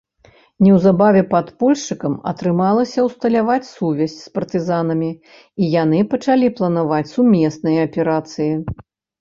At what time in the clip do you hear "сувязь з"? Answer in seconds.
3.75-4.33